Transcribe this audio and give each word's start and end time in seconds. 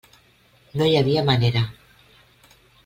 No 0.81 0.87
hi 0.89 0.95
havia 1.01 1.25
manera. 1.31 1.65